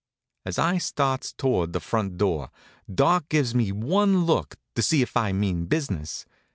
[0.47, 2.49] As I starts towards the front door
[2.91, 6.25] Doc gives me one look, to see if I mean business.